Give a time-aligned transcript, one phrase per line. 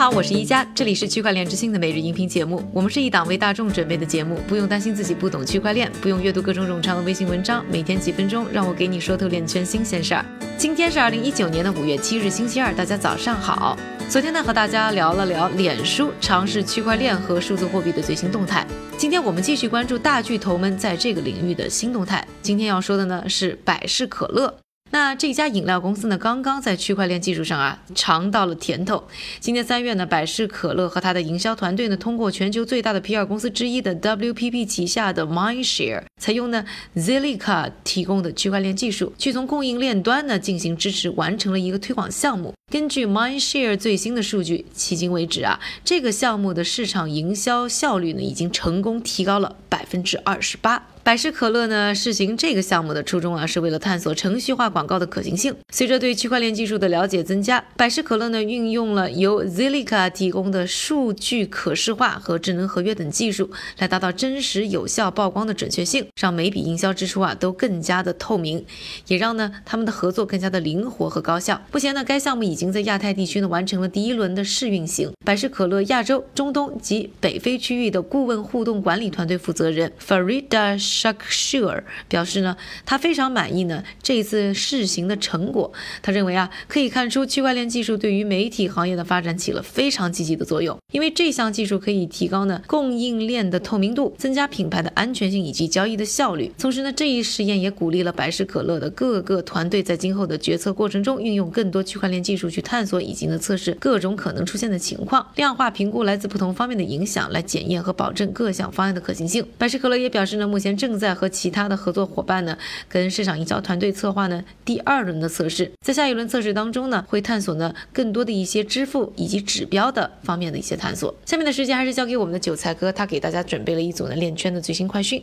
[0.00, 2.66] 好，我是一加，这里是区块链之星的每日音频节目。
[2.72, 10.24] 我们是一档为大众准备的节目，不用担心自己不懂区块链，不用阅读各种冗长的微信文章，每天几分钟，让我给你说透链圈新鲜事儿。
[10.56, 13.76] 今天是二零一九年的五月七日，星期二，大家早上好。
[14.08, 18.66] 昨天呢，和大家聊了聊脸书尝试区块链和数字货币的最新动态。
[18.96, 22.26] 今天我们继续关注大巨头们在这个领域的新动态。
[22.40, 24.56] 今天要说的呢是百事可乐。
[24.92, 29.04] 那这家饮料公司呢，刚刚在区块链技术上啊尝到了甜头。
[29.38, 36.64] 今年三月呢，百事可乐和它的营销团队呢，通过全球最大的 PR 公司之一的 WPP 旗下的 Mindshare，采用呢
[36.96, 42.52] Zilliqa 提供的区块链技术，去从供应链端呢进行支持，完成了一个推广项目。
[42.72, 50.88] 根据 Mindshare 最新的数据，迄今为止啊，这个项目的市场营销效率呢，已经成功提高了百分之二十八。
[51.10, 55.52] 百事可乐呢试行这个项目的初衷啊，是为了探索程序化广告的可行性。
[55.72, 68.64] 随着对区块链技术的了解增加，百事可乐呢运用了由 Zilliqa 提供的数据可视化和智能合约等技术，来达到真实有效曝光的准确性，让每笔营销支出啊都更加的透明，
[69.08, 71.60] 也让呢他们的合作更加的灵活和高效。
[71.72, 75.10] 目前呢，该项目已经在亚太地区呢完成了第一轮的试运行。
[75.26, 80.78] 百事可乐亚洲、中东及北非区域的顾问互动管理团队负责人 Farida。
[81.00, 85.72] Shaksure 表示呢，他非常满意呢这一次试行的成果。
[86.02, 96.52] 他认为啊，可以看出区块链技术对于媒体行业的发展起了非常积极的作用，因为这项技术可以提高呢供应链的透明度，增加品牌的安全性以及交易的效率。
[96.58, 109.46] 同时呢，这一实验也鼓励了百事可乐的各个团队在今后的决策过程中运用更多区块链技术去探索以及呢测试各种可能出现的情况，量化评估来自不同方面的影响，来检验和保证各项方案的可行性。
[109.56, 112.56] 百事可乐也表示呢，目前正在和其他的合作伙伴呢，
[112.88, 121.14] 跟市场营销团队策划呢第二轮的测试，在下一轮测试当中呢，会探索呢更多的一些支付以及指标的方面的一些探索。
[121.26, 125.22] 下面的时间还是交给我们的韭菜哥，他给大家准备了一组呢链圈的最新快讯。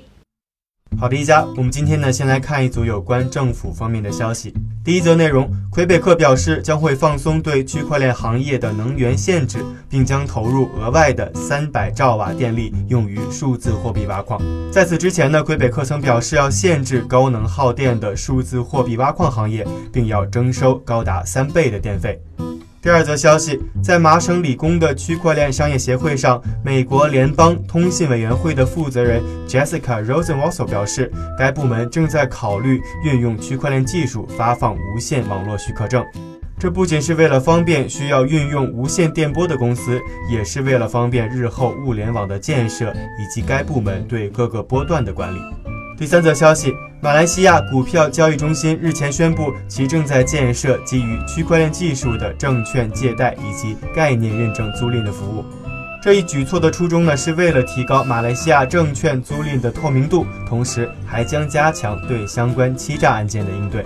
[0.99, 4.53] 好的，一家，我们今天呢，先来看一组有关政府方面的消息。
[4.83, 9.59] 第一则内容，魁北克表示将会放松对区块链行业的能源限制，
[9.89, 14.41] 并将投入额外的三百兆瓦电力用于数字货币挖矿。
[14.71, 22.19] 在此之前呢，魁北克曾表示要限制高能耗电的数字货币挖矿行业，并要征收高达三倍的电费。
[22.87, 36.01] 第二则消息，在麻省理工的区块链商业协会上，美国联邦通信委员会的负责人 Jessica Rosenwasser 表示，该部门正在考虑运用区块链技术发放无线网络许可证。
[36.57, 39.99] 这不仅是为了方便需要运用无线电波的公司，
[40.31, 45.39] 也是为了方便日后物联网的建设以及该部门对各个波段的管理。
[45.97, 55.45] 第三则消息，马来西亚股票交易中心日前宣布，其正在建设基于区块链技术的证券借贷以及概念认证租赁的服务。
[56.01, 63.85] 这一举措的初衷呢，是为了提高马来西亚证券租赁的透明度，同时还将加强对相关欺诈案件的应对。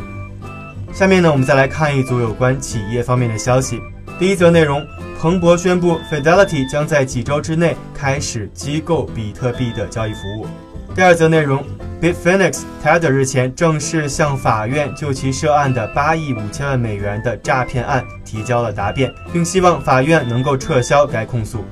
[0.94, 3.82] 下面呢，我们再来看一组有关企业方面的消息。
[4.18, 4.86] 第一则内容，
[5.20, 10.48] 彭博宣布，Fidelity 将在几周之内开始机构比特币的交易服务。
[10.96, 11.62] 第二则内容。
[12.02, 21.64] Bitfinex Tether 日前正式向法院就其涉案的八亿五千万美元的诈骗案提交了答辩，并希望法院能够撤销该控诉。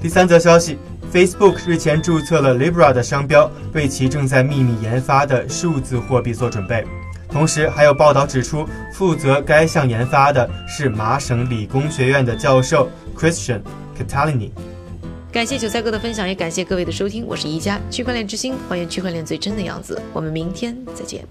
[0.00, 0.78] 第三则消息
[1.12, 6.82] ：Facebook 日前注册了 Libra 的商标，为其正在秘密研发的数字货币做准备。
[7.28, 13.60] 同时，还有报道指出，负责该项研发的是麻省理工学院的教授 Christian
[13.98, 14.50] Catalini。
[15.30, 17.26] 感谢韭菜哥的分享，也感谢各位的收听。
[17.26, 20.00] 我是宜家区块链之星，还原区块链最真的样子。
[20.12, 21.22] 我们明天再见。